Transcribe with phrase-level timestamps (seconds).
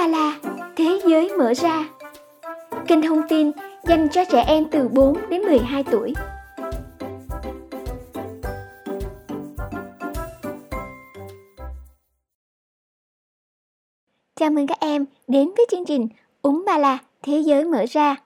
[0.00, 0.40] Ba La,
[0.76, 1.88] Thế giới mở ra.
[2.86, 3.50] Kênh thông tin
[3.84, 6.14] dành cho trẻ em từ 4 đến 12 tuổi.
[14.36, 16.08] Chào mừng các em đến với chương trình
[16.42, 18.16] Uống Ba La Thế giới mở ra.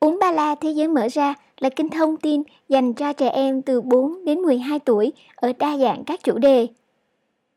[0.00, 3.62] Uống Ba La Thế giới mở ra là kênh thông tin dành cho trẻ em
[3.62, 6.66] từ 4 đến 12 tuổi ở đa dạng các chủ đề.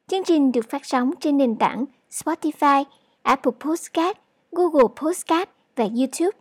[0.07, 2.83] Chương trình được phát sóng trên nền tảng Spotify,
[3.29, 4.17] Apple Podcast,
[4.51, 6.37] Google Podcast và YouTube.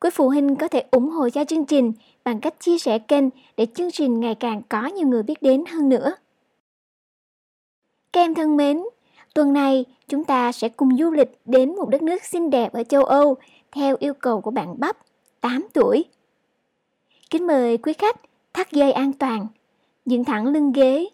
[0.00, 1.92] Quý phụ huynh có thể ủng hộ cho chương trình
[2.24, 3.24] bằng cách chia sẻ kênh
[3.56, 6.14] để chương trình ngày càng có nhiều người biết đến hơn nữa.
[8.12, 8.82] Các em thân mến,
[9.34, 12.84] tuần này chúng ta sẽ cùng du lịch đến một đất nước xinh đẹp ở
[12.84, 13.36] châu Âu
[13.72, 14.96] theo yêu cầu của bạn Bắp,
[15.40, 16.04] 8 tuổi.
[17.30, 18.20] Kính mời quý khách
[18.52, 19.46] thắt dây an toàn,
[20.06, 21.08] dựng thẳng lưng ghế,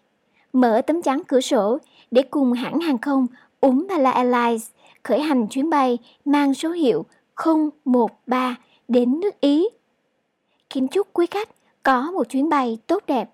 [0.53, 1.77] mở tấm chắn cửa sổ
[2.11, 3.27] để cùng hãng hàng không
[3.65, 4.69] Umbala Airlines
[5.03, 7.05] khởi hành chuyến bay mang số hiệu
[7.85, 8.55] 013
[8.87, 9.69] đến nước Ý.
[10.69, 11.49] Kính chúc quý khách
[11.83, 13.29] có một chuyến bay tốt đẹp.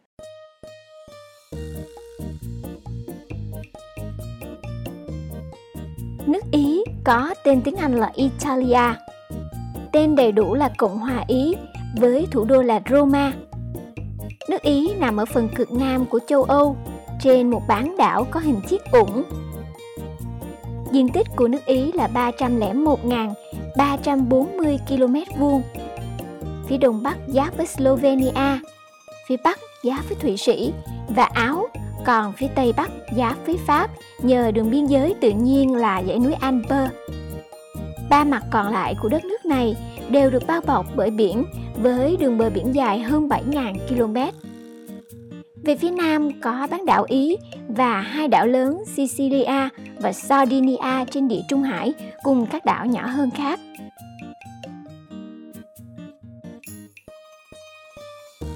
[6.28, 8.94] Nước Ý có tên tiếng Anh là Italia.
[9.92, 11.56] Tên đầy đủ là Cộng hòa Ý
[11.98, 13.34] với thủ đô là Roma.
[14.50, 16.76] Nước Ý nằm ở phần cực nam của châu Âu,
[17.22, 19.24] trên một bán đảo có hình chiếc ủng.
[20.92, 25.62] Diện tích của nước Ý là 301.340 km vuông.
[26.68, 28.60] Phía đông bắc giáp với Slovenia,
[29.28, 30.74] phía bắc giáp với Thụy Sĩ
[31.10, 31.68] và Áo,
[32.06, 36.20] còn phía tây bắc giáp với Pháp nhờ đường biên giới tự nhiên là dãy
[36.20, 36.90] núi Alper.
[38.10, 39.76] Ba mặt còn lại của đất nước này
[40.10, 41.44] đều được bao bọc bởi biển
[41.76, 44.16] với đường bờ biển dài hơn 7.000 km.
[45.64, 47.38] Về phía nam có bán đảo Ý
[47.78, 53.08] và hai đảo lớn Sicilia và Sardinia trên địa Trung Hải cùng các đảo nhỏ
[53.08, 53.60] hơn khác.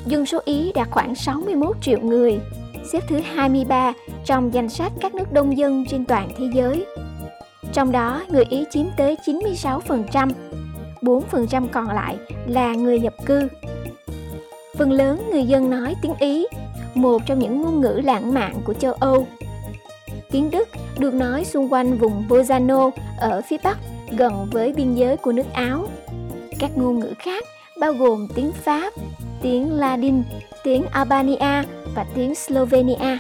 [0.06, 2.40] Dân số Ý đạt khoảng 61 triệu người,
[2.92, 3.94] xếp thứ 23
[4.26, 6.86] trong danh sách các nước đông dân trên toàn thế giới.
[7.74, 10.32] Trong đó, người Ý chiếm tới 96%,
[11.02, 12.18] 4% còn lại
[12.48, 13.48] là người nhập cư.
[14.78, 16.46] Phần lớn người dân nói tiếng Ý,
[16.94, 19.28] một trong những ngôn ngữ lãng mạn của châu Âu.
[20.32, 20.70] Tiếng Đức
[21.00, 23.78] được nói xung quanh vùng Bolzano ở phía bắc
[24.10, 25.88] gần với biên giới của nước Áo.
[26.60, 27.44] Các ngôn ngữ khác
[27.80, 28.94] bao gồm tiếng Pháp,
[29.42, 30.24] tiếng Latin,
[30.64, 31.64] tiếng Albania
[31.96, 33.18] và tiếng Slovenia.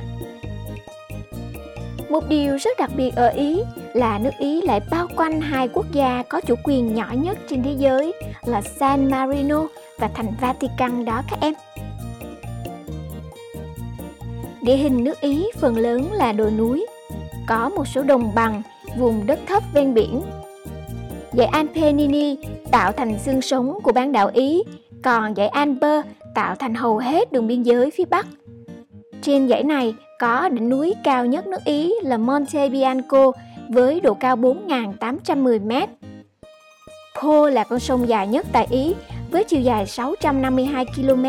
[2.09, 3.61] Một điều rất đặc biệt ở Ý
[3.93, 7.63] là nước Ý lại bao quanh hai quốc gia có chủ quyền nhỏ nhất trên
[7.63, 8.13] thế giới
[8.45, 9.67] là San Marino
[9.97, 11.53] và thành Vatican đó các em.
[14.61, 16.85] Địa hình nước Ý phần lớn là đồi núi,
[17.47, 18.61] có một số đồng bằng,
[18.97, 20.21] vùng đất thấp ven biển.
[21.31, 22.35] Dãy Apennine
[22.71, 24.63] tạo thành xương sống của bán đảo Ý,
[25.03, 26.05] còn dãy Alper
[26.35, 28.27] tạo thành hầu hết đường biên giới phía Bắc.
[29.21, 33.31] Trên dãy này có đỉnh núi cao nhất nước Ý là Monte Bianco
[33.69, 35.87] với độ cao 4.810 m.
[37.21, 38.93] Po là con sông dài nhất tại Ý
[39.31, 41.25] với chiều dài 652 km,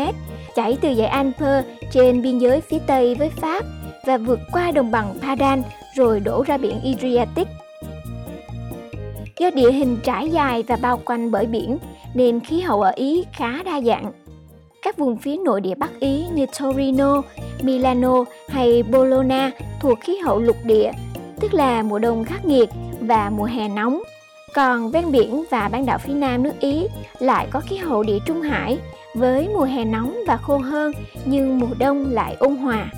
[0.55, 3.65] chảy từ dãy Alper trên biên giới phía Tây với Pháp
[4.05, 5.63] và vượt qua đồng bằng Padan
[5.95, 7.47] rồi đổ ra biển Adriatic.
[9.39, 11.77] Do địa hình trải dài và bao quanh bởi biển
[12.13, 14.11] nên khí hậu ở Ý khá đa dạng.
[14.81, 17.21] Các vùng phía nội địa Bắc Ý như Torino,
[17.61, 20.91] Milano hay Bologna thuộc khí hậu lục địa,
[21.39, 22.69] tức là mùa đông khắc nghiệt
[23.01, 24.03] và mùa hè nóng.
[24.53, 26.87] Còn ven biển và bán đảo phía nam nước Ý
[27.19, 28.77] lại có khí hậu địa Trung Hải
[29.13, 30.91] với mùa hè nóng và khô hơn
[31.25, 32.91] nhưng mùa đông lại ôn hòa.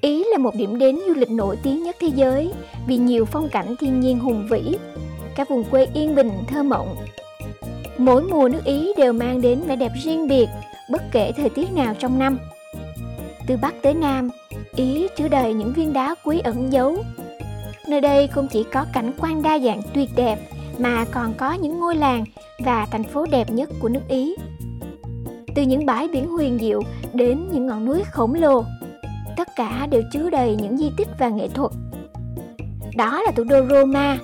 [0.00, 2.52] Ý là một điểm đến du lịch nổi tiếng nhất thế giới
[2.86, 4.76] vì nhiều phong cảnh thiên nhiên hùng vĩ,
[5.36, 6.96] các vùng quê yên bình thơ mộng.
[7.98, 10.48] Mỗi mùa nước Ý đều mang đến vẻ đẹp riêng biệt,
[10.90, 12.38] bất kể thời tiết nào trong năm.
[13.46, 14.30] Từ Bắc tới Nam,
[14.76, 16.96] Ý chứa đầy những viên đá quý ẩn giấu.
[17.88, 20.38] Nơi đây không chỉ có cảnh quan đa dạng tuyệt đẹp,
[20.78, 22.24] mà còn có những ngôi làng
[22.64, 24.36] và thành phố đẹp nhất của nước Ý.
[25.54, 26.82] Từ những bãi biển huyền diệu
[27.12, 28.64] đến những ngọn núi khổng lồ,
[29.36, 31.72] tất cả đều chứa đầy những di tích và nghệ thuật.
[32.96, 34.18] Đó là thủ đô Roma,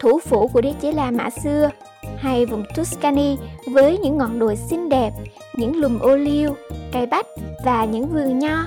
[0.00, 1.70] thủ phủ của đế chế La Mã xưa,
[2.16, 3.36] hay vùng Tuscany
[3.72, 5.10] với những ngọn đồi xinh đẹp,
[5.54, 6.54] những lùm ô liu,
[6.92, 7.26] cây bách
[7.64, 8.64] và những vườn nho.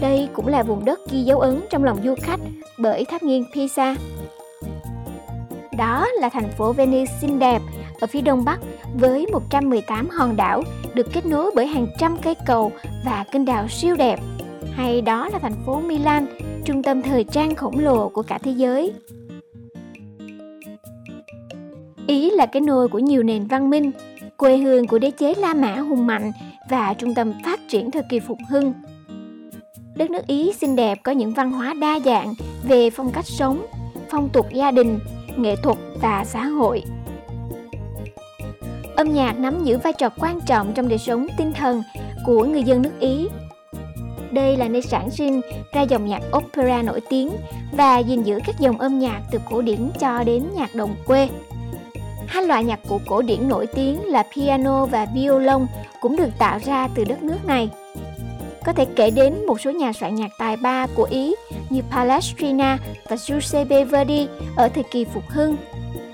[0.00, 2.40] Đây cũng là vùng đất ghi dấu ấn trong lòng du khách
[2.78, 3.96] bởi tháp nghiêng Pisa.
[5.78, 7.62] Đó là thành phố Venice xinh đẹp
[8.00, 8.60] ở phía đông bắc
[8.94, 10.62] với 118 hòn đảo
[10.94, 12.72] được kết nối bởi hàng trăm cây cầu
[13.04, 14.20] và kênh đào siêu đẹp
[14.72, 16.26] hay đó là thành phố Milan,
[16.64, 18.92] trung tâm thời trang khổng lồ của cả thế giới.
[22.06, 23.90] Ý là cái nôi của nhiều nền văn minh,
[24.36, 26.32] quê hương của đế chế La Mã hùng mạnh
[26.70, 28.74] và trung tâm phát triển thời kỳ phục hưng.
[29.96, 32.34] Đất nước Ý xinh đẹp có những văn hóa đa dạng
[32.68, 33.66] về phong cách sống,
[34.10, 34.98] phong tục gia đình,
[35.38, 36.82] nghệ thuật và xã hội.
[38.96, 41.82] Âm nhạc nắm giữ vai trò quan trọng trong đời sống tinh thần
[42.26, 43.28] của người dân nước Ý.
[44.30, 45.40] Đây là nơi sản sinh
[45.72, 47.30] ra dòng nhạc opera nổi tiếng
[47.72, 51.28] và gìn giữ các dòng âm nhạc từ cổ điển cho đến nhạc đồng quê.
[52.26, 55.66] Hai loại nhạc cụ cổ điển nổi tiếng là piano và violon
[56.00, 57.70] cũng được tạo ra từ đất nước này.
[58.64, 61.34] Có thể kể đến một số nhà soạn nhạc tài ba của Ý
[61.70, 62.78] như Palestrina
[63.08, 65.56] và Giuseppe Verdi ở thời kỳ phục hưng,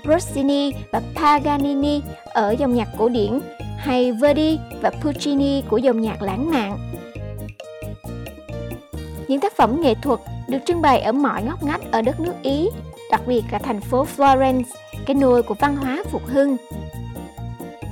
[0.05, 3.39] Rossini và Paganini ở dòng nhạc cổ điển
[3.77, 6.77] hay Verdi và Puccini của dòng nhạc lãng mạn.
[9.27, 12.33] Những tác phẩm nghệ thuật được trưng bày ở mọi ngóc ngách ở đất nước
[12.43, 12.69] Ý,
[13.11, 14.63] đặc biệt là thành phố Florence,
[15.05, 16.57] cái nôi của văn hóa phục hưng.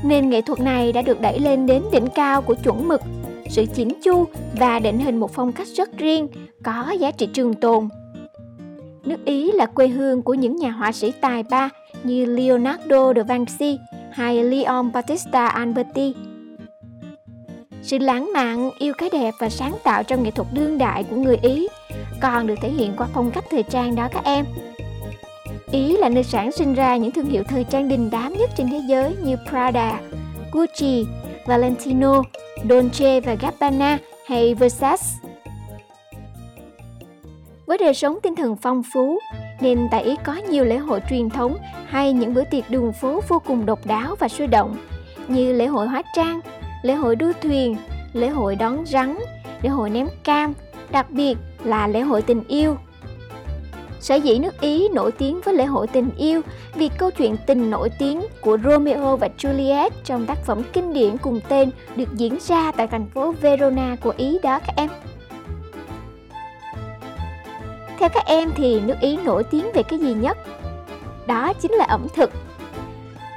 [0.04, 3.02] Nền nghệ thuật này đã được đẩy lên đến đỉnh cao của chuẩn mực,
[3.50, 4.26] sự chỉnh chu
[4.60, 6.28] và định hình một phong cách rất riêng,
[6.64, 7.90] có giá trị trường tồn.
[9.06, 11.70] Nước Ý là quê hương của những nhà họa sĩ tài ba
[12.04, 13.78] như Leonardo da Vinci
[14.12, 16.14] hay Leon Battista Alberti.
[17.82, 21.16] Sự lãng mạn, yêu cái đẹp và sáng tạo trong nghệ thuật đương đại của
[21.16, 21.68] người Ý
[22.22, 24.46] còn được thể hiện qua phong cách thời trang đó các em.
[25.72, 28.70] Ý là nơi sản sinh ra những thương hiệu thời trang đình đám nhất trên
[28.70, 30.02] thế giới như Prada,
[30.52, 31.06] Gucci,
[31.50, 32.24] Valentino,
[32.70, 33.98] Dolce và Gabbana
[34.28, 35.06] hay Versace.
[37.66, 39.20] Với đời sống tinh thần phong phú,
[39.62, 43.22] nên tại Ý có nhiều lễ hội truyền thống hay những bữa tiệc đường phố
[43.28, 44.78] vô cùng độc đáo và sôi động
[45.28, 46.40] như lễ hội hóa trang,
[46.82, 47.78] lễ hội đua thuyền,
[48.14, 49.18] lễ hội đón rắn,
[49.62, 50.54] lễ hội ném cam,
[50.92, 52.78] đặc biệt là lễ hội tình yêu.
[54.00, 56.42] Sở dĩ nước Ý nổi tiếng với lễ hội tình yêu
[56.76, 61.18] vì câu chuyện tình nổi tiếng của Romeo và Juliet trong tác phẩm kinh điển
[61.18, 64.90] cùng tên được diễn ra tại thành phố Verona của Ý đó các em.
[68.00, 70.38] Theo các em thì nước Ý nổi tiếng về cái gì nhất?
[71.28, 72.32] Đó chính là ẩm thực.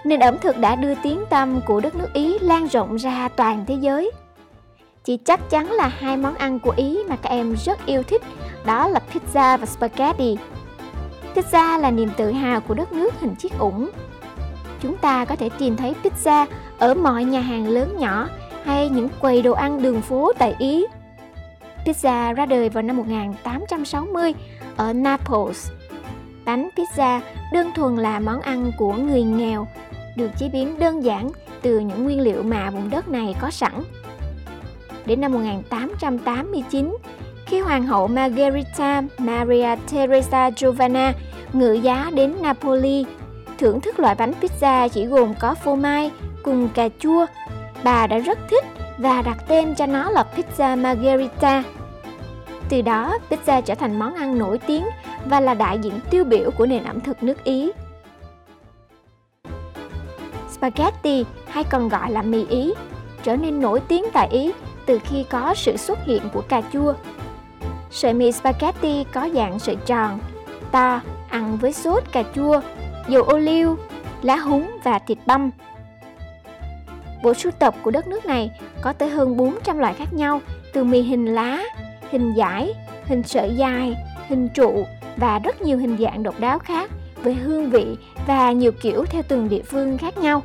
[0.05, 3.65] Nền ẩm thực đã đưa tiếng tăm của đất nước Ý lan rộng ra toàn
[3.67, 4.11] thế giới.
[5.05, 8.23] Chỉ chắc chắn là hai món ăn của Ý mà các em rất yêu thích,
[8.65, 10.37] đó là pizza và spaghetti.
[11.35, 13.91] Pizza là niềm tự hào của đất nước hình chiếc ủng.
[14.81, 16.47] Chúng ta có thể tìm thấy pizza
[16.79, 18.29] ở mọi nhà hàng lớn nhỏ
[18.65, 20.87] hay những quầy đồ ăn đường phố tại Ý.
[21.85, 24.35] Pizza ra đời vào năm 1860
[24.77, 25.71] ở Naples.
[26.45, 27.21] Bánh pizza
[27.53, 29.67] đơn thuần là món ăn của người nghèo,
[30.17, 31.31] được chế biến đơn giản
[31.63, 33.73] từ những nguyên liệu mà vùng đất này có sẵn.
[35.07, 36.97] Đến năm 1889,
[37.53, 41.15] khi Hoàng hậu Margherita Maria Teresa Giovanna
[41.53, 43.05] ngự giá đến Napoli,
[43.59, 46.11] thưởng thức loại bánh pizza chỉ gồm có phô mai
[46.43, 47.27] cùng cà chua,
[47.85, 48.65] bà đã rất thích
[48.99, 51.63] và đặt tên cho nó là pizza margherita.
[52.69, 54.85] Từ đó, pizza trở thành món ăn nổi tiếng
[55.27, 57.73] và là đại diện tiêu biểu của nền ẩm thực nước Ý.
[60.51, 62.73] Spaghetti hay còn gọi là mì Ý
[63.23, 64.53] trở nên nổi tiếng tại Ý
[64.87, 66.95] từ khi có sự xuất hiện của cà chua.
[67.93, 70.19] Sợi mì spaghetti có dạng sợi tròn,
[70.71, 72.61] to, ăn với sốt cà chua,
[73.09, 73.77] dầu ô liu,
[74.23, 75.51] lá húng và thịt băm.
[77.23, 80.41] Bộ sưu tập của đất nước này có tới hơn 400 loại khác nhau,
[80.73, 81.63] từ mì hình lá,
[82.11, 83.97] hình dải, hình sợi dài,
[84.29, 86.91] hình trụ và rất nhiều hình dạng độc đáo khác
[87.23, 87.97] với hương vị
[88.27, 90.43] và nhiều kiểu theo từng địa phương khác nhau.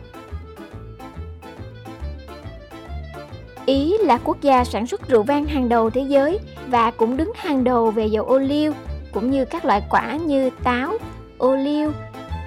[3.65, 6.39] Ý là quốc gia sản xuất rượu vang hàng đầu thế giới
[6.69, 8.73] và cũng đứng hàng đầu về dầu ô liu
[9.13, 10.93] cũng như các loại quả như táo,
[11.37, 11.91] ô liu,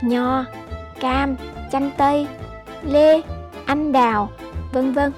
[0.02, 0.44] nho,
[1.00, 1.36] cam,
[1.72, 2.26] chanh tây,
[2.82, 3.20] lê,
[3.66, 4.30] anh đào,
[4.72, 5.12] vân vân.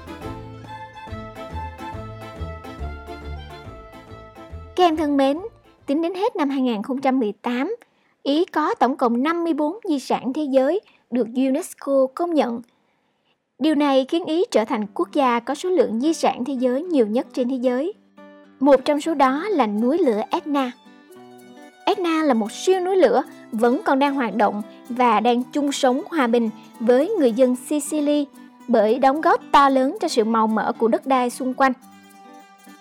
[4.75, 5.39] Các em thân mến,
[5.85, 7.75] tính đến hết năm 2018,
[8.23, 10.81] Ý có tổng cộng 54 di sản thế giới
[11.11, 12.61] được UNESCO công nhận.
[13.59, 16.83] Điều này khiến Ý trở thành quốc gia có số lượng di sản thế giới
[16.83, 17.93] nhiều nhất trên thế giới.
[18.63, 20.71] Một trong số đó là núi lửa Etna.
[21.85, 26.01] Etna là một siêu núi lửa vẫn còn đang hoạt động và đang chung sống
[26.09, 28.25] hòa bình với người dân Sicily
[28.67, 31.73] bởi đóng góp to lớn cho sự màu mỡ của đất đai xung quanh.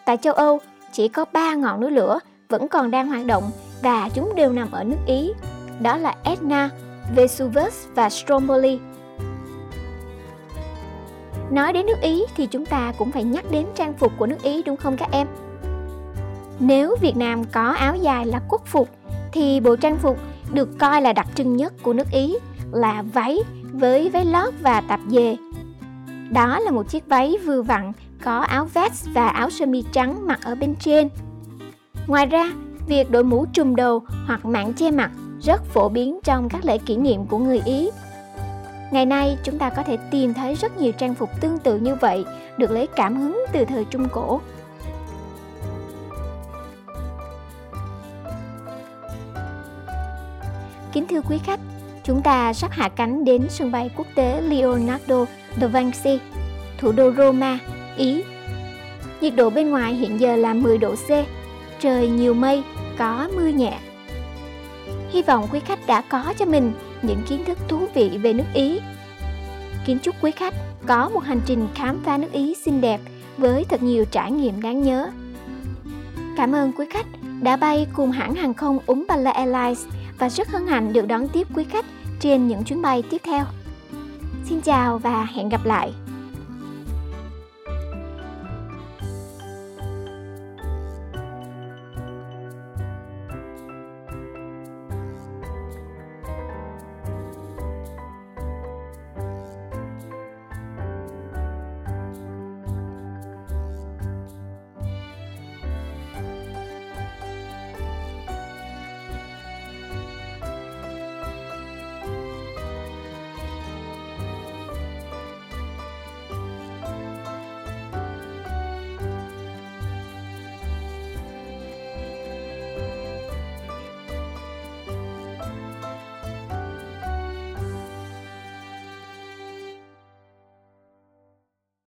[0.04, 0.60] Tại châu Âu,
[0.92, 3.44] chỉ có 3 ngọn núi lửa vẫn còn đang hoạt động
[3.82, 5.32] và chúng đều nằm ở nước Ý.
[5.80, 6.70] Đó là Etna,
[7.16, 8.78] Vesuvius và Stromboli.
[11.50, 14.42] Nói đến nước Ý thì chúng ta cũng phải nhắc đến trang phục của nước
[14.42, 15.26] Ý đúng không các em?
[16.64, 18.88] Nếu Việt Nam có áo dài là quốc phục
[19.32, 20.18] thì bộ trang phục
[20.52, 22.36] được coi là đặc trưng nhất của nước Ý
[22.72, 23.38] là váy
[23.72, 25.36] với váy lót và tạp dề.
[26.30, 27.92] Đó là một chiếc váy vừa vặn
[28.24, 31.08] có áo vest và áo sơ mi trắng mặc ở bên trên.
[32.06, 32.52] Ngoài ra,
[32.86, 36.78] việc đội mũ trùm đầu hoặc mạng che mặt rất phổ biến trong các lễ
[36.78, 37.90] kỷ niệm của người Ý.
[38.90, 41.94] Ngày nay, chúng ta có thể tìm thấy rất nhiều trang phục tương tự như
[41.94, 42.24] vậy,
[42.56, 44.40] được lấy cảm hứng từ thời Trung Cổ.
[50.92, 51.60] Kính thưa quý khách,
[52.04, 55.24] chúng ta sắp hạ cánh đến sân bay quốc tế Leonardo
[55.60, 56.18] da Vinci,
[56.78, 57.58] thủ đô Roma,
[57.96, 58.22] Ý.
[59.20, 61.08] Nhiệt độ bên ngoài hiện giờ là 10 độ C,
[61.80, 62.62] trời nhiều mây,
[62.98, 63.78] có mưa nhẹ.
[65.10, 66.72] Hy vọng quý khách đã có cho mình
[67.02, 68.80] những kiến thức thú vị về nước Ý.
[69.86, 70.54] Kính chúc quý khách
[70.86, 73.00] có một hành trình khám phá nước Ý xinh đẹp
[73.36, 75.10] với thật nhiều trải nghiệm đáng nhớ.
[76.36, 77.06] Cảm ơn quý khách
[77.42, 79.84] đã bay cùng hãng hàng không Umbala Airlines
[80.22, 81.84] và rất hân hạnh được đón tiếp quý khách
[82.20, 83.44] trên những chuyến bay tiếp theo.
[84.44, 85.92] Xin chào và hẹn gặp lại.